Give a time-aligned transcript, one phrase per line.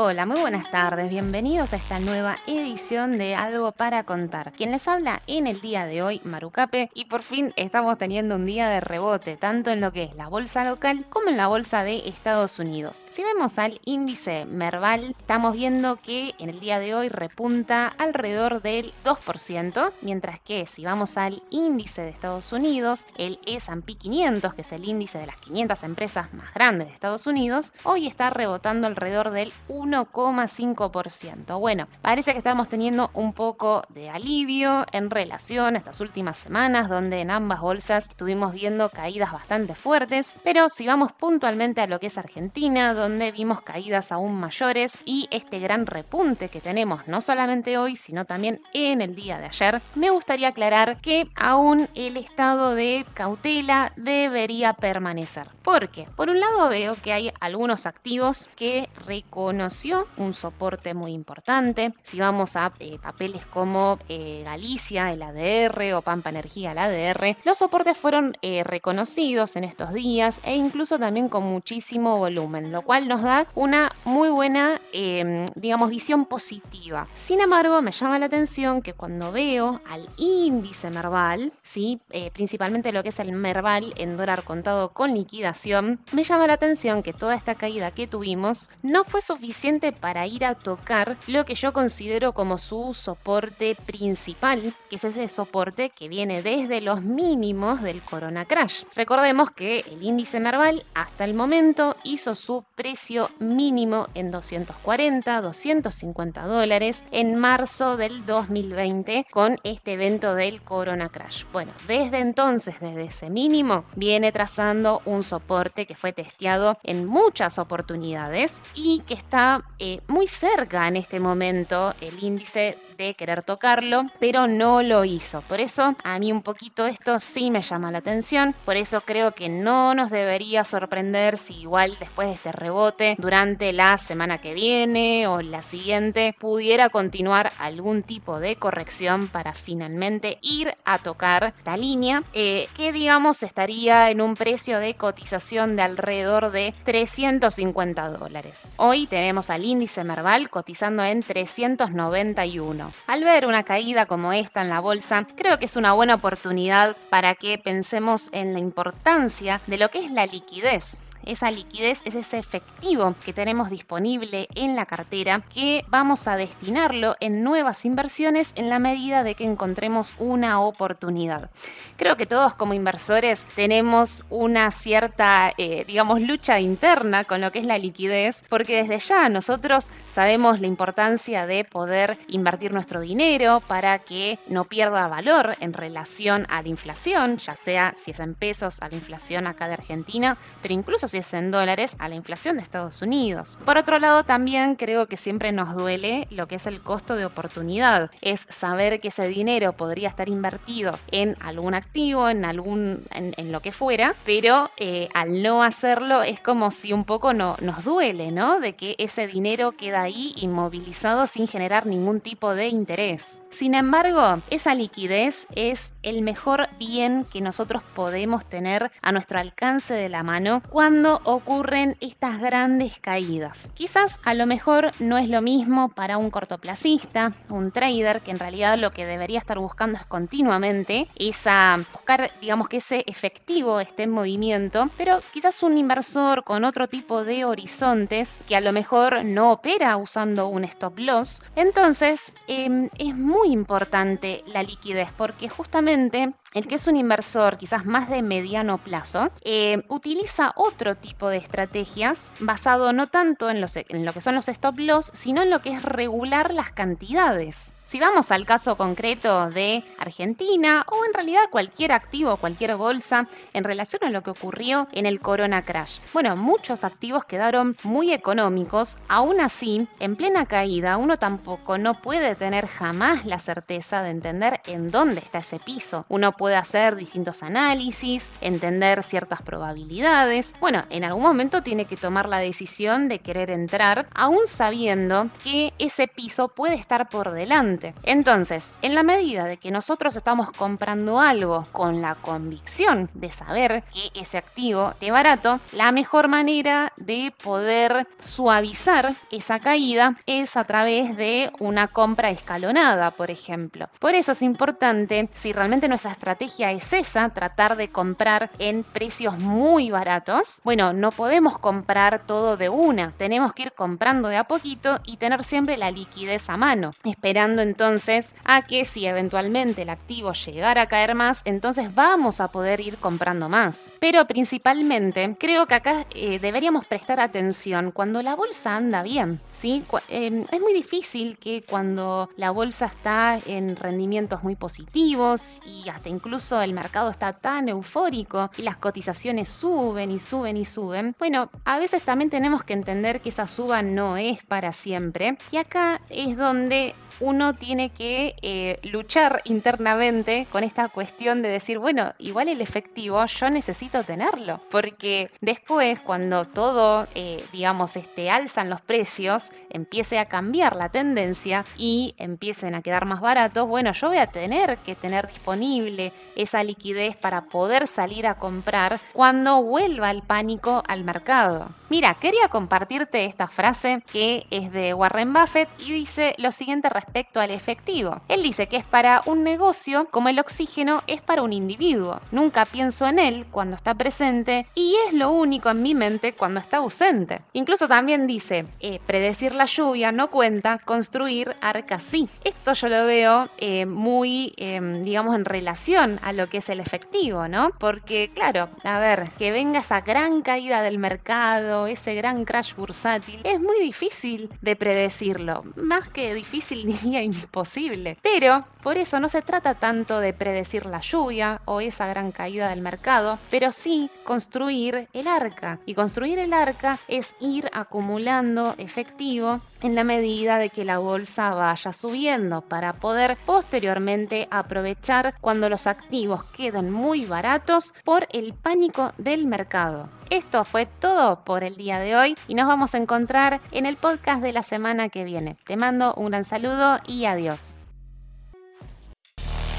[0.00, 4.52] Hola, muy buenas tardes, bienvenidos a esta nueva edición de Algo para Contar.
[4.52, 8.46] Quien les habla en el día de hoy, Marucape, y por fin estamos teniendo un
[8.46, 11.82] día de rebote, tanto en lo que es la bolsa local como en la bolsa
[11.82, 13.06] de Estados Unidos.
[13.10, 18.62] Si vemos al índice Merval, estamos viendo que en el día de hoy repunta alrededor
[18.62, 24.62] del 2%, mientras que si vamos al índice de Estados Unidos, el S&P 500, que
[24.62, 28.86] es el índice de las 500 empresas más grandes de Estados Unidos, hoy está rebotando
[28.86, 31.58] alrededor del 1 1,5%.
[31.58, 36.88] Bueno, parece que estamos teniendo un poco de alivio en relación a estas últimas semanas,
[36.88, 42.00] donde en ambas bolsas estuvimos viendo caídas bastante fuertes, pero si vamos puntualmente a lo
[42.00, 47.20] que es Argentina, donde vimos caídas aún mayores y este gran repunte que tenemos no
[47.20, 52.16] solamente hoy, sino también en el día de ayer, me gustaría aclarar que aún el
[52.16, 55.48] estado de cautela debería permanecer.
[55.62, 56.06] ¿Por qué?
[56.16, 59.77] Por un lado veo que hay algunos activos que reconocen
[60.16, 61.94] un soporte muy importante.
[62.02, 67.36] Si vamos a eh, papeles como eh, Galicia, el ADR o Pampa Energía, el ADR,
[67.44, 72.82] los soportes fueron eh, reconocidos en estos días e incluso también con muchísimo volumen, lo
[72.82, 77.06] cual nos da una muy buena, em, digamos, visión positiva.
[77.14, 82.00] Sin embargo, me llama la atención que cuando veo al índice Merval, ¿sí?
[82.32, 87.02] principalmente lo que es el Merval en dólar contado con liquidación, me llama la atención
[87.02, 89.57] que toda esta caída que tuvimos no fue suficiente
[90.00, 95.28] para ir a tocar lo que yo considero como su soporte principal, que es ese
[95.28, 98.84] soporte que viene desde los mínimos del Corona Crash.
[98.94, 106.46] Recordemos que el índice Merval hasta el momento hizo su precio mínimo en 240, 250
[106.46, 111.46] dólares en marzo del 2020 con este evento del Corona Crash.
[111.52, 117.58] Bueno, desde entonces, desde ese mínimo, viene trazando un soporte que fue testeado en muchas
[117.58, 119.47] oportunidades y que está
[119.78, 122.76] eh, muy cerca en este momento el índice
[123.06, 125.40] de querer tocarlo, pero no lo hizo.
[125.42, 128.54] Por eso a mí un poquito esto sí me llama la atención.
[128.64, 133.72] Por eso creo que no nos debería sorprender si igual después de este rebote durante
[133.72, 140.38] la semana que viene o la siguiente pudiera continuar algún tipo de corrección para finalmente
[140.42, 145.82] ir a tocar esta línea eh, que digamos estaría en un precio de cotización de
[145.82, 148.72] alrededor de 350 dólares.
[148.76, 152.87] Hoy tenemos al índice Merval cotizando en 391.
[153.06, 156.96] Al ver una caída como esta en la bolsa, creo que es una buena oportunidad
[157.10, 162.14] para que pensemos en la importancia de lo que es la liquidez esa liquidez es
[162.14, 168.52] ese efectivo que tenemos disponible en la cartera que vamos a destinarlo en nuevas inversiones
[168.54, 171.50] en la medida de que encontremos una oportunidad.
[171.96, 177.58] Creo que todos como inversores tenemos una cierta, eh, digamos, lucha interna con lo que
[177.58, 183.60] es la liquidez, porque desde ya nosotros sabemos la importancia de poder invertir nuestro dinero
[183.66, 188.34] para que no pierda valor en relación a la inflación, ya sea si es en
[188.34, 192.56] pesos a la inflación acá de Argentina, pero incluso si en dólares a la inflación
[192.56, 193.58] de Estados Unidos.
[193.64, 197.24] Por otro lado, también creo que siempre nos duele lo que es el costo de
[197.24, 198.10] oportunidad.
[198.20, 203.60] Es saber que ese dinero podría estar invertido en algún activo, en algún, en, lo
[203.60, 208.30] que fuera, pero eh, al no hacerlo es como si un poco no, nos duele,
[208.30, 208.60] ¿no?
[208.60, 213.40] De que ese dinero queda ahí inmovilizado sin generar ningún tipo de interés.
[213.50, 219.94] Sin embargo, esa liquidez es el mejor bien que nosotros podemos tener a nuestro alcance
[219.94, 223.70] de la mano cuando ocurren estas grandes caídas.
[223.74, 228.38] Quizás a lo mejor no es lo mismo para un cortoplacista, un trader, que en
[228.38, 234.04] realidad lo que debería estar buscando es continuamente esa buscar, digamos que ese efectivo esté
[234.04, 239.24] en movimiento, pero quizás un inversor con otro tipo de horizontes que a lo mejor
[239.24, 241.42] no opera usando un stop loss.
[241.56, 247.84] Entonces em, es muy importante la liquidez porque justamente el que es un inversor quizás
[247.84, 254.04] más de mediano plazo, eh, utiliza otro tipo de estrategias basado no tanto en, en
[254.04, 257.74] lo que son los stop loss, sino en lo que es regular las cantidades.
[257.88, 263.64] Si vamos al caso concreto de Argentina o en realidad cualquier activo, cualquier bolsa en
[263.64, 266.00] relación a lo que ocurrió en el Corona Crash.
[266.12, 272.34] Bueno, muchos activos quedaron muy económicos, aún así, en plena caída uno tampoco no puede
[272.34, 276.04] tener jamás la certeza de entender en dónde está ese piso.
[276.10, 280.52] Uno puede hacer distintos análisis, entender ciertas probabilidades.
[280.60, 285.72] Bueno, en algún momento tiene que tomar la decisión de querer entrar, aún sabiendo que
[285.78, 287.77] ese piso puede estar por delante.
[288.02, 293.84] Entonces, en la medida de que nosotros estamos comprando algo con la convicción de saber
[293.92, 300.64] que ese activo es barato, la mejor manera de poder suavizar esa caída es a
[300.64, 303.86] través de una compra escalonada, por ejemplo.
[303.98, 309.38] Por eso es importante, si realmente nuestra estrategia es esa, tratar de comprar en precios
[309.38, 314.44] muy baratos, bueno, no podemos comprar todo de una, tenemos que ir comprando de a
[314.44, 319.90] poquito y tener siempre la liquidez a mano, esperando entonces a que si eventualmente el
[319.90, 323.92] activo llegara a caer más, entonces vamos a poder ir comprando más.
[324.00, 329.84] Pero principalmente creo que acá eh, deberíamos prestar atención cuando la bolsa anda bien, ¿sí?
[330.08, 336.08] Em, es muy difícil que cuando la bolsa está en rendimientos muy positivos y hasta
[336.08, 341.50] incluso el mercado está tan eufórico y las cotizaciones suben y suben y suben, bueno,
[341.64, 346.00] a veces también tenemos que entender que esa suba no es para siempre y acá
[346.10, 352.48] es donde uno tiene que eh, luchar internamente con esta cuestión de decir, bueno, igual
[352.48, 359.50] el efectivo yo necesito tenerlo, porque después cuando todo, eh, digamos, este, alzan los precios,
[359.70, 364.26] empiece a cambiar la tendencia y empiecen a quedar más baratos, bueno, yo voy a
[364.26, 370.82] tener que tener disponible esa liquidez para poder salir a comprar cuando vuelva el pánico
[370.86, 371.68] al mercado.
[371.90, 377.07] Mira, quería compartirte esta frase que es de Warren Buffett y dice lo siguiente respecto
[377.34, 378.20] al efectivo.
[378.28, 382.20] Él dice que es para un negocio como el oxígeno es para un individuo.
[382.32, 386.60] Nunca pienso en él cuando está presente y es lo único en mi mente cuando
[386.60, 387.40] está ausente.
[387.52, 392.28] Incluso también dice, eh, predecir la lluvia no cuenta, construir arca sí.
[392.44, 396.80] Esto yo lo veo eh, muy, em, digamos, en relación a lo que es el
[396.80, 397.70] efectivo, ¿no?
[397.78, 403.40] Porque, claro, a ver, que venga esa gran caída del mercado, ese gran crash bursátil,
[403.44, 405.64] es muy difícil de predecirlo.
[405.76, 408.18] Más que difícil, diría imposible.
[408.22, 412.68] Pero por eso no se trata tanto de predecir la lluvia o esa gran caída
[412.68, 415.80] del mercado, pero sí construir el arca.
[415.86, 421.54] Y construir el arca es ir acumulando efectivo en la medida de que la bolsa
[421.54, 429.12] vaya subiendo para poder posteriormente aprovechar cuando los activos queden muy baratos por el pánico
[429.18, 430.17] del mercado.
[430.30, 433.96] Esto fue todo por el día de hoy y nos vamos a encontrar en el
[433.96, 435.56] podcast de la semana que viene.
[435.66, 437.74] Te mando un gran saludo y adiós.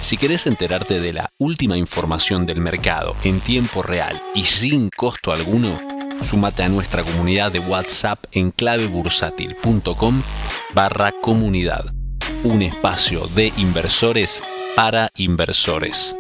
[0.01, 5.31] Si querés enterarte de la última información del mercado en tiempo real y sin costo
[5.31, 5.77] alguno,
[6.23, 10.23] súmate a nuestra comunidad de WhatsApp en clavebursátil.com
[10.73, 11.93] barra comunidad,
[12.43, 14.41] un espacio de inversores
[14.75, 16.15] para inversores.